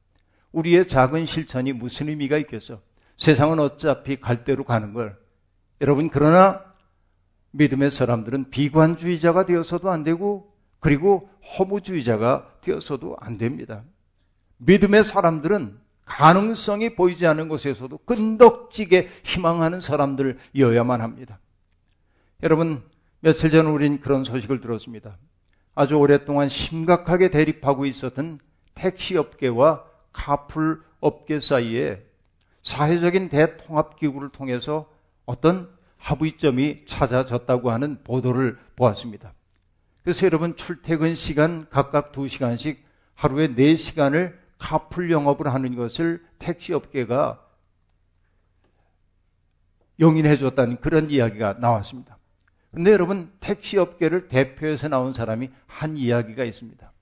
우리의 0.53 0.89
작은 0.89 1.27
실천이 1.27 1.73
무슨 1.73 2.09
의미가 2.09 2.39
있겠어? 2.39 2.81
세상은 3.17 3.59
어차피 3.59 4.21
갈 4.21 4.45
대로 4.45 4.65
가는 4.65 4.93
걸. 4.93 5.17
여러분, 5.81 6.09
그러나 6.09 6.65
믿음의 7.53 7.91
사람들은 7.91 8.51
비관주의자가 8.51 9.47
되어서도 9.47 9.91
안 9.91 10.03
되고, 10.03 10.53
그리고 10.81 11.31
허무주의자가 11.59 12.59
되어서도 12.61 13.17
안 13.21 13.39
됩니다. 13.39 13.85
믿음의 14.59 15.05
사람들은 15.05 15.79
가능성이 16.05 16.95
보이지 16.95 17.27
않는 17.27 17.49
곳에서도 17.49 17.97
끈덕지게 17.99 19.09
희망하는 19.25 19.81
사람들이어야만 19.81 21.01
합니다. 21.01 21.39
여러분, 22.43 22.83
며칠 23.21 23.51
전 23.51 23.67
우린 23.67 24.01
그런 24.01 24.25
소식을 24.25 24.61
들었습니다. 24.61 25.17
아주 25.75 25.97
오랫동안 25.97 26.49
심각하게 26.49 27.31
대립하고 27.31 27.87
있었던 27.87 28.39
택시업계와 28.75 29.85
카풀 30.13 30.83
업계 31.01 31.41
사이에 31.41 32.05
사회적인 32.65 33.29
대통합기구를 33.29 34.31
통해서 34.31 34.91
어떤 35.27 35.71
합의점이 35.99 36.87
찾아졌다고 36.87 37.71
하는 37.71 38.03
보도를 38.03 38.59
보았습니다. 38.77 39.33
그래서 40.03 40.27
여러분 40.27 40.55
출퇴근 40.57 41.15
시간 41.15 41.67
각각 41.71 42.13
2시간씩 42.13 42.79
하루에 43.15 43.49
4시간을 43.49 44.37
카풀 44.59 45.11
영업을 45.11 45.53
하는 45.53 45.77
것을 45.77 46.25
택시업계가 46.39 47.41
용인해 50.01 50.37
줬다는 50.37 50.77
그런 50.77 51.11
이야기가 51.11 51.55
나왔습니다. 51.55 52.19
그런데 52.71 52.91
여러분 52.93 53.33
택시업계를 53.41 54.29
대표해서 54.29 54.89
나온 54.89 55.13
사람이 55.13 55.51
한 55.67 55.97
이야기가 55.97 56.45
있습니다. 56.45 56.93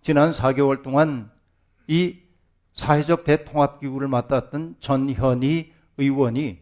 지난 0.00 0.30
4개월 0.30 0.82
동안 0.82 1.30
이 1.88 2.21
사회적 2.74 3.24
대통합기구를 3.24 4.08
맡았던 4.08 4.76
전현희 4.80 5.72
의원이 5.98 6.60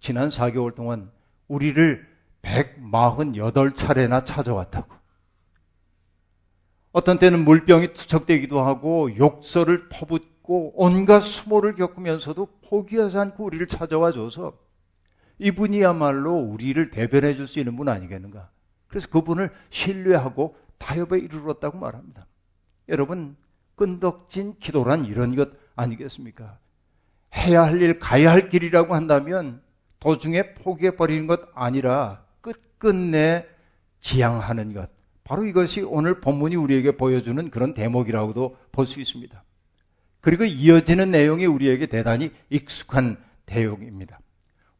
지난 0.00 0.28
4개월 0.28 0.74
동안 0.74 1.10
우리를 1.48 2.08
148차례나 2.42 4.24
찾아왔다고. 4.24 4.94
어떤 6.92 7.18
때는 7.18 7.44
물병이 7.44 7.94
투척되기도 7.94 8.60
하고 8.62 9.14
욕설을 9.16 9.88
퍼붓고 9.88 10.72
온갖 10.74 11.20
수모를 11.20 11.74
겪으면서도 11.74 12.48
포기하지 12.68 13.18
않고 13.18 13.44
우리를 13.44 13.66
찾아와 13.68 14.10
줘서 14.12 14.58
이분이야말로 15.38 16.34
우리를 16.34 16.90
대변해 16.90 17.34
줄 17.34 17.46
수 17.46 17.58
있는 17.58 17.76
분 17.76 17.88
아니겠는가. 17.88 18.50
그래서 18.88 19.08
그분을 19.08 19.50
신뢰하고 19.70 20.56
타협에 20.78 21.18
이르렀다고 21.18 21.78
말합니다. 21.78 22.26
여러분, 22.88 23.36
끈덕진 23.80 24.56
기도란 24.60 25.06
이런 25.06 25.34
것 25.34 25.48
아니겠습니까? 25.74 26.58
해야 27.34 27.62
할 27.64 27.80
일, 27.80 27.98
가야 27.98 28.30
할 28.30 28.50
길이라고 28.50 28.94
한다면 28.94 29.62
도중에 30.00 30.52
포기해 30.52 30.96
버리는 30.96 31.26
것 31.26 31.40
아니라 31.54 32.22
끝끝내 32.42 33.46
지향하는 34.02 34.74
것. 34.74 34.90
바로 35.24 35.46
이것이 35.46 35.80
오늘 35.80 36.20
본문이 36.20 36.56
우리에게 36.56 36.98
보여주는 36.98 37.50
그런 37.50 37.72
대목이라고도 37.72 38.58
볼 38.70 38.84
수 38.84 39.00
있습니다. 39.00 39.42
그리고 40.20 40.44
이어지는 40.44 41.10
내용이 41.10 41.46
우리에게 41.46 41.86
대단히 41.86 42.30
익숙한 42.50 43.16
내용입니다. 43.46 44.20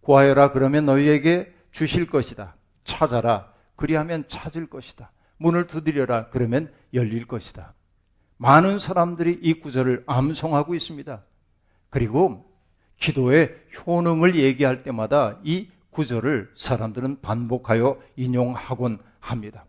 구하여라 0.03 0.53
그러면 0.53 0.85
너희에게 0.85 1.55
주실 1.71 2.07
것이다. 2.07 2.55
찾아라 2.85 3.51
그리하면 3.77 4.25
찾을 4.29 4.69
것이다. 4.69 5.11
문을 5.39 5.67
두드려라 5.69 6.29
그러면 6.29 6.71
열릴 6.93 7.27
것이다. 7.27 7.73
많은 8.41 8.79
사람들이 8.79 9.39
이 9.43 9.61
구절을 9.61 10.03
암송하고 10.07 10.75
있습니다. 10.75 11.23
그리고 11.91 12.51
기도의 12.97 13.55
효능을 13.77 14.35
얘기할 14.35 14.79
때마다 14.79 15.39
이 15.45 15.69
구절을 15.91 16.51
사람들은 16.57 17.21
반복하여 17.21 18.01
인용하곤 18.17 18.99
합니다. 19.19 19.67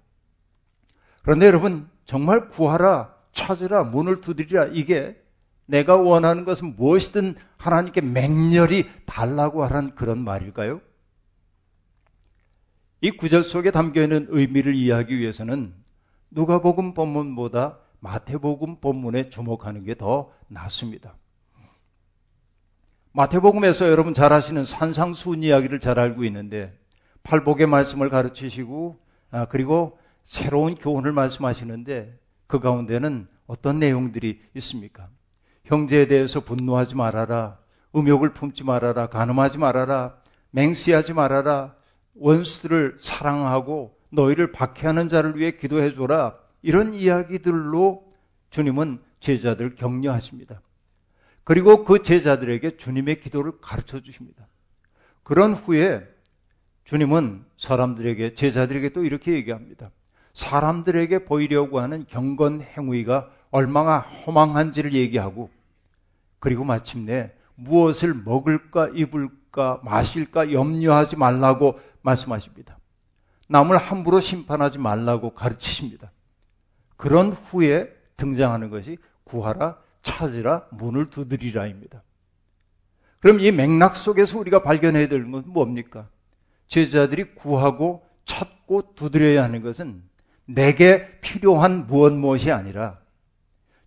그런데 1.21 1.47
여러분, 1.47 1.89
정말 2.05 2.47
구하라, 2.47 3.13
찾으라, 3.34 3.84
문을 3.84 4.21
두드리라, 4.21 4.67
이게 4.67 5.21
내가 5.65 5.97
원하는 5.97 6.45
것은 6.45 6.77
무엇이든 6.77 7.36
하나님께 7.57 7.99
맹렬히 7.99 8.89
달라고 9.05 9.65
하라는 9.65 9.95
그런 9.95 10.19
말일까요? 10.19 10.79
이 13.01 13.12
구절 13.12 13.43
속에 13.43 13.71
담겨 13.71 14.01
있는 14.01 14.27
의미를 14.29 14.75
이해하기 14.75 15.17
위해서는 15.19 15.73
누가복음 16.29 16.93
본문보다 16.93 17.80
마태복음 18.01 18.81
본문에 18.81 19.29
주목하는 19.29 19.83
게 19.83 19.95
더 19.95 20.31
낫습니다. 20.47 21.15
마태복음에서 23.13 23.89
여러분 23.89 24.13
잘 24.13 24.33
아시는 24.33 24.63
산상수훈 24.65 25.43
이야기를 25.43 25.79
잘 25.79 25.99
알고 25.99 26.23
있는데 26.25 26.77
팔복의 27.23 27.67
말씀을 27.67 28.09
가르치시고 28.09 28.97
아, 29.31 29.45
그리고 29.45 29.99
새로운 30.25 30.75
교훈을 30.75 31.11
말씀하시는데 31.11 32.17
그 32.47 32.59
가운데는 32.59 33.27
어떤 33.47 33.79
내용들이 33.79 34.41
있습니까? 34.55 35.09
형제에 35.65 36.07
대해서 36.07 36.39
분노하지 36.39 36.95
말아라. 36.95 37.59
음욕을 37.95 38.33
품지 38.33 38.63
말아라. 38.63 39.07
간음하지 39.07 39.57
말아라. 39.57 40.15
맹세하지 40.51 41.13
말아라. 41.13 41.75
원수들을 42.15 42.97
사랑하고 43.01 43.97
너희를 44.09 44.51
박해하는 44.51 45.09
자를 45.09 45.37
위해 45.37 45.51
기도해 45.51 45.93
줘라. 45.93 46.35
이런 46.62 46.93
이야기들로 46.93 48.10
주님은 48.50 49.02
제자들 49.19 49.76
격려하십니다. 49.76 50.62
그리고 51.43 51.84
그 51.84 52.04
제자들에게 52.04 52.78
주님의 52.78 53.21
기도를 53.21 53.54
가르쳐 53.62 54.00
주십니다. 54.00 54.47
그런 55.24 55.54
후에 55.54 56.08
주님은 56.86 57.45
사람들에게, 57.58 58.36
제자들에게 58.36 58.89
또 58.89 59.04
이렇게 59.04 59.34
얘기합니다. 59.34 59.91
사람들에게 60.34 61.26
보이려고 61.26 61.80
하는 61.80 62.06
경건 62.06 62.62
행위가 62.62 63.32
얼마나 63.50 64.00
허망한지를 64.00 64.93
얘기하고, 64.93 65.50
그리고 66.39 66.63
마침내 66.63 67.34
무엇을 67.56 68.13
먹을까, 68.13 68.89
입을까, 68.93 69.80
마실까 69.84 70.52
염려하지 70.52 71.15
말라고 71.15 71.80
말씀하십니다. 72.02 72.78
남을 73.47 73.78
함부로 73.78 74.19
심판하지 74.19 74.80
말라고 74.80 75.34
가르치십니다. 75.34 76.12
그런 77.01 77.31
후에 77.31 77.91
등장하는 78.15 78.69
것이 78.69 78.99
구하라, 79.23 79.79
찾으라, 80.03 80.67
문을 80.69 81.09
두드리라입니다. 81.09 82.03
그럼 83.19 83.39
이 83.39 83.51
맥락 83.51 83.95
속에서 83.95 84.37
우리가 84.37 84.61
발견해야 84.61 85.07
될 85.07 85.31
것은 85.31 85.51
뭡니까? 85.51 86.07
제자들이 86.67 87.33
구하고 87.33 88.05
찾고 88.25 88.93
두드려야 88.93 89.41
하는 89.41 89.63
것은 89.63 90.03
내게 90.45 91.19
필요한 91.21 91.87
무엇 91.87 92.13
무엇이 92.13 92.51
아니라 92.51 92.99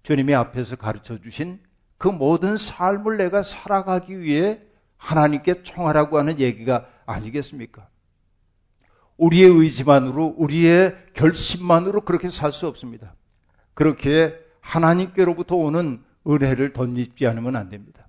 주님이 0.02 0.34
앞에서 0.34 0.74
가르쳐 0.74 1.20
주신 1.20 1.60
그 1.98 2.08
모든 2.08 2.58
삶을 2.58 3.16
내가 3.16 3.44
살아가기 3.44 4.18
위해 4.18 4.60
하나님께 4.96 5.62
청하라고 5.62 6.18
하는 6.18 6.40
얘기가 6.40 6.88
아니겠습니까? 7.06 7.86
우리의 9.16 9.48
의지만으로, 9.50 10.34
우리의 10.36 10.96
결심만으로 11.14 12.02
그렇게 12.02 12.30
살 12.30 12.52
수 12.52 12.66
없습니다. 12.66 13.14
그렇게 13.74 14.34
하나님께로부터 14.60 15.56
오는 15.56 16.02
은혜를 16.26 16.72
덧입지 16.72 17.26
않으면 17.26 17.56
안 17.56 17.68
됩니다. 17.68 18.08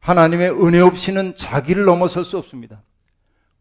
하나님의 0.00 0.50
은혜 0.50 0.80
없이는 0.80 1.36
자기를 1.36 1.84
넘어설 1.84 2.24
수 2.24 2.38
없습니다. 2.38 2.82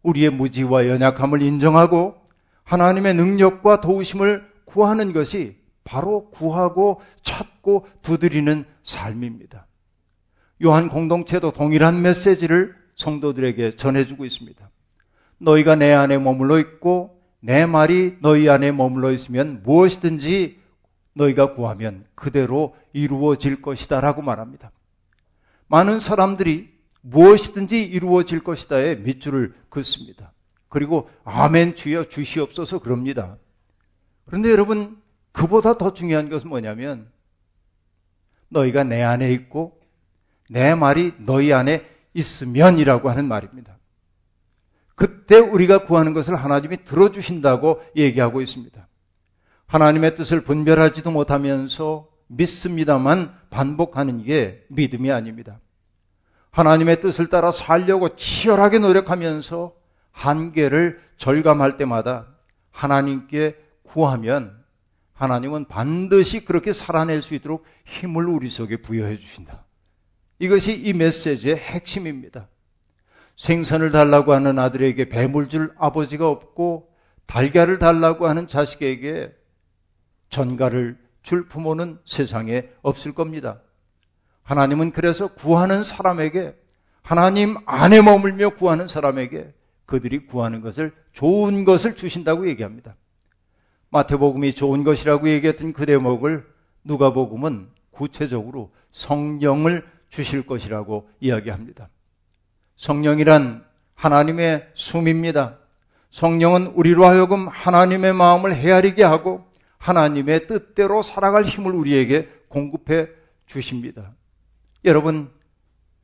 우리의 0.03 0.29
무지와 0.29 0.87
연약함을 0.87 1.41
인정하고 1.41 2.15
하나님의 2.63 3.13
능력과 3.13 3.81
도우심을 3.81 4.51
구하는 4.65 5.13
것이 5.13 5.57
바로 5.83 6.29
구하고 6.29 7.01
찾고 7.23 7.87
두드리는 8.01 8.65
삶입니다. 8.83 9.67
요한 10.63 10.87
공동체도 10.87 11.51
동일한 11.51 12.01
메시지를 12.01 12.75
성도들에게 12.95 13.75
전해주고 13.75 14.25
있습니다. 14.25 14.69
너희가 15.43 15.75
내 15.75 15.91
안에 15.91 16.17
머물러 16.17 16.59
있고 16.59 17.21
내 17.39 17.65
말이 17.65 18.17
너희 18.21 18.49
안에 18.49 18.71
머물러 18.71 19.11
있으면 19.11 19.61
무엇이든지 19.63 20.59
너희가 21.13 21.51
구하면 21.51 22.05
그대로 22.15 22.75
이루어질 22.93 23.61
것이다 23.61 23.99
라고 23.99 24.21
말합니다. 24.21 24.71
많은 25.67 25.99
사람들이 25.99 26.71
무엇이든지 27.01 27.83
이루어질 27.83 28.43
것이다에 28.43 28.95
밑줄을 28.95 29.53
긋습니다. 29.69 30.31
그리고 30.69 31.09
아멘 31.23 31.75
주여 31.75 32.05
주시옵소서 32.05 32.79
그럽니다. 32.79 33.37
그런데 34.25 34.49
여러분 34.51 34.97
그보다 35.31 35.77
더 35.77 35.93
중요한 35.93 36.29
것은 36.29 36.49
뭐냐면 36.49 37.11
너희가 38.49 38.83
내 38.83 39.01
안에 39.01 39.31
있고 39.33 39.79
내 40.49 40.75
말이 40.75 41.13
너희 41.17 41.51
안에 41.51 41.85
있으면이라고 42.13 43.09
하는 43.09 43.25
말입니다. 43.25 43.77
그때 44.95 45.37
우리가 45.37 45.85
구하는 45.85 46.13
것을 46.13 46.35
하나님이 46.35 46.83
들어주신다고 46.85 47.81
얘기하고 47.95 48.41
있습니다. 48.41 48.87
하나님의 49.65 50.15
뜻을 50.15 50.41
분별하지도 50.41 51.09
못하면서 51.11 52.07
믿습니다만 52.27 53.33
반복하는 53.49 54.23
게 54.23 54.63
믿음이 54.69 55.11
아닙니다. 55.11 55.59
하나님의 56.51 57.01
뜻을 57.01 57.27
따라 57.29 57.51
살려고 57.51 58.15
치열하게 58.15 58.79
노력하면서 58.79 59.73
한계를 60.11 61.01
절감할 61.17 61.77
때마다 61.77 62.27
하나님께 62.71 63.57
구하면 63.83 64.63
하나님은 65.13 65.65
반드시 65.65 66.45
그렇게 66.45 66.73
살아낼 66.73 67.21
수 67.21 67.33
있도록 67.33 67.65
힘을 67.85 68.27
우리 68.27 68.49
속에 68.49 68.77
부여해 68.77 69.17
주신다. 69.17 69.65
이것이 70.39 70.75
이 70.75 70.93
메시지의 70.93 71.55
핵심입니다. 71.55 72.47
생선을 73.43 73.91
달라고 73.91 74.31
하는 74.31 74.57
아들에게 74.57 75.09
뱀을 75.09 75.49
줄 75.49 75.73
아버지가 75.77 76.29
없고 76.29 76.89
달걀을 77.25 77.77
달라고 77.77 78.25
하는 78.25 78.47
자식에게 78.47 79.33
전가를 80.29 80.97
줄 81.23 81.49
부모는 81.49 81.99
세상에 82.05 82.69
없을 82.81 83.13
겁니다. 83.13 83.59
하나님은 84.43 84.91
그래서 84.91 85.27
구하는 85.27 85.83
사람에게 85.83 86.55
하나님 87.01 87.57
안에 87.65 88.01
머물며 88.01 88.51
구하는 88.51 88.87
사람에게 88.87 89.53
그들이 89.87 90.25
구하는 90.25 90.61
것을 90.61 90.93
좋은 91.11 91.65
것을 91.65 91.97
주신다고 91.97 92.47
얘기합니다. 92.47 92.95
마태복음이 93.89 94.53
좋은 94.53 94.85
것이라고 94.85 95.27
얘기했던 95.27 95.73
그 95.73 95.85
대목을 95.85 96.47
누가복음은 96.85 97.67
구체적으로 97.91 98.71
성령을 98.93 99.85
주실 100.07 100.45
것이라고 100.45 101.09
이야기합니다. 101.19 101.89
성령이란 102.83 103.63
하나님의 103.95 104.67
숨입니다. 104.73 105.57
성령은 106.09 106.73
우리로 106.75 107.05
하여금 107.05 107.47
하나님의 107.47 108.11
마음을 108.11 108.53
헤아리게 108.53 109.05
하고 109.05 109.45
하나님의 109.77 110.47
뜻대로 110.47 111.01
살아갈 111.01 111.45
힘을 111.45 111.71
우리에게 111.71 112.27
공급해 112.49 113.07
주십니다. 113.45 114.11
여러분, 114.83 115.31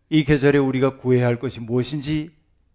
이 0.10 0.24
계절에 0.24 0.58
우리가 0.58 0.96
구해야 0.96 1.28
할 1.28 1.38
것이 1.38 1.60
무엇인지 1.60 2.32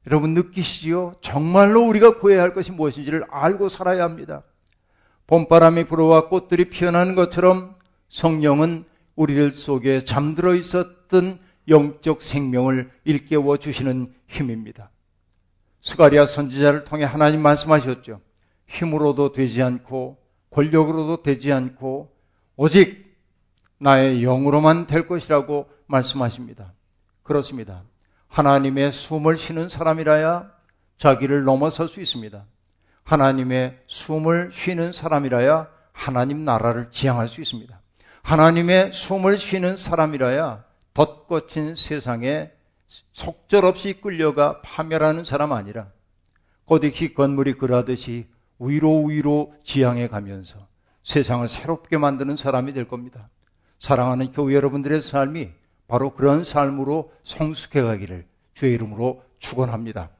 여러분 0.07 0.35
느끼시지요? 0.35 1.15
정말로 1.23 1.81
우리가 1.81 2.19
구해야 2.19 2.43
할 2.43 2.53
것이 2.53 2.73
무엇인지를 2.73 3.25
알고 3.31 3.71
살아야 3.71 4.05
합니다. 4.05 4.43
봄바람이 5.27 5.85
불어와 5.85 6.29
꽃들이 6.29 6.69
피어나는 6.69 7.15
것처럼 7.15 7.75
성령은 8.11 8.85
우리들 9.17 9.53
속에 9.53 10.05
잠들어 10.05 10.55
있었던 10.55 11.39
영적 11.69 12.23
생명을 12.23 12.91
일깨워 13.05 13.57
주시는 13.57 14.13
힘입니다. 14.29 14.91
스가리아 15.81 16.27
선지자를 16.27 16.85
통해 16.85 17.05
하나님 17.05 17.41
말씀하셨죠. 17.43 18.21
힘으로도 18.67 19.33
되지 19.33 19.63
않고 19.63 20.19
권력으로도 20.51 21.23
되지 21.23 21.53
않고 21.53 22.15
오직 22.57 23.05
나의 23.79 24.23
영으로만 24.23 24.87
될 24.87 25.07
것이라고 25.07 25.69
말씀하십니다. 25.87 26.73
그렇습니다. 27.23 27.83
하나님의 28.29 28.93
숨을 28.93 29.37
쉬는 29.37 29.69
사람이라야 29.69 30.51
자기를 30.97 31.45
넘어설 31.45 31.89
수 31.89 32.01
있습니다. 32.01 32.45
하나님의 33.03 33.81
숨을 33.87 34.51
쉬는 34.53 34.93
사람이라야 34.93 35.69
하나님 35.93 36.45
나라를 36.45 36.91
지향할 36.91 37.29
수 37.29 37.41
있습니다. 37.41 37.81
하나님의 38.23 38.93
숨을 38.93 39.37
쉬는 39.37 39.77
사람이라야 39.77 40.65
덧거친 40.95 41.77
세상에 41.77 42.53
속절없이 43.13 44.01
끌려가 44.01 44.61
파멸하는 44.63 45.25
사람 45.25 45.53
아니라 45.53 45.91
고딕시 46.67 47.15
건물이 47.15 47.55
그러듯이 47.55 48.29
위로 48.59 49.05
위로 49.05 49.55
지향해 49.65 50.09
가면서 50.09 50.67
세상을 51.03 51.47
새롭게 51.49 51.99
만드는 51.99 52.37
사람이 52.37 52.73
될 52.73 52.89
겁니다. 52.89 53.29
사랑하는 53.79 54.33
교회 54.33 54.55
여러분들의 54.55 55.03
삶이 55.03 55.51
바로 55.87 56.15
그런 56.15 56.45
삶으로 56.45 57.13
성숙해 57.25 57.83
가기를 57.83 58.27
주의 58.55 58.73
이름으로 58.75 59.23
축원합니다. 59.39 60.11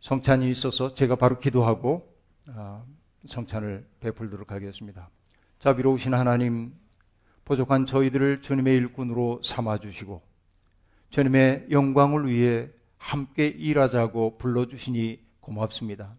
성찬이 0.00 0.50
있어서 0.50 0.94
제가 0.94 1.16
바로 1.16 1.38
기도하고 1.38 2.10
아, 2.48 2.82
성찬을 3.26 3.86
베풀도록 4.00 4.50
하겠습니다. 4.50 5.10
자비로우신 5.58 6.14
하나님, 6.14 6.74
부족한 7.44 7.86
저희들을 7.86 8.40
주님의 8.40 8.76
일꾼으로 8.76 9.40
삼아주시고, 9.42 10.22
주님의 11.10 11.66
영광을 11.70 12.28
위해 12.28 12.68
함께 12.98 13.46
일하자고 13.46 14.38
불러주시니 14.38 15.20
고맙습니다. 15.40 16.14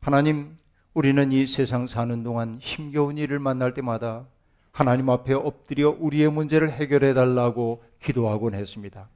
하나님, 0.00 0.58
우리는 0.94 1.32
이 1.32 1.46
세상 1.46 1.86
사는 1.86 2.22
동안 2.22 2.58
힘겨운 2.60 3.16
일을 3.16 3.38
만날 3.38 3.72
때마다 3.72 4.26
하나님 4.72 5.08
앞에 5.10 5.32
엎드려 5.34 5.96
우리의 5.98 6.30
문제를 6.30 6.70
해결해 6.70 7.14
달라고 7.14 7.82
기도하곤 8.00 8.54
했습니다. 8.54 9.08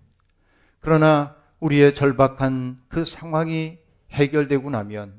그러나 0.80 1.36
우리의 1.60 1.94
절박한 1.94 2.82
그 2.88 3.04
상황이 3.04 3.78
해결되고 4.10 4.70
나면 4.70 5.14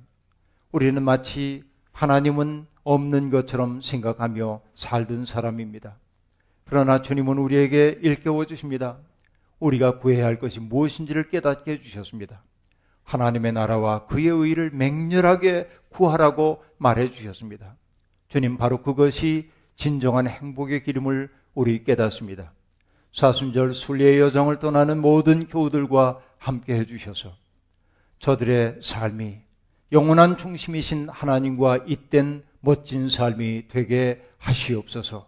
우리는 0.72 1.02
마치 1.02 1.64
하나님은 1.92 2.68
없는 2.84 3.30
것처럼 3.30 3.82
생각하며 3.82 4.62
살던 4.76 5.26
사람입니다. 5.26 5.98
그러나 6.70 7.02
주님은 7.02 7.38
우리에게 7.38 8.00
일깨워 8.02 8.46
주십니다. 8.46 8.98
우리가 9.60 10.00
구해야 10.00 10.26
할 10.26 10.40
것이 10.40 10.60
무엇인지를 10.60 11.30
깨닫게 11.30 11.72
해주셨습니다. 11.74 12.44
하나님의 13.04 13.54
나라와 13.54 14.06
그의 14.06 14.28
의를 14.28 14.70
맹렬하게 14.72 15.70
구하라고 15.90 16.64
말해 16.78 17.10
주셨습니다. 17.12 17.78
주님 18.28 18.58
바로 18.58 18.82
그것이 18.82 19.50
진정한 19.76 20.28
행복의 20.28 20.84
기름을 20.84 21.30
우리 21.54 21.84
깨닫습니다. 21.84 22.52
사순절 23.14 23.74
순례의 23.74 24.20
여정을 24.20 24.60
떠나는 24.60 25.00
모든 25.00 25.48
교우들과 25.48 26.20
함께 26.38 26.76
해주셔서 26.76 27.34
저들의 28.20 28.80
삶이 28.82 29.38
영원한 29.92 30.38
중심이신 30.38 31.08
하나님과 31.10 31.86
잇된 31.88 32.44
멋진 32.60 33.08
삶이 33.08 33.70
되게 33.70 34.22
하시옵소서 34.38 35.28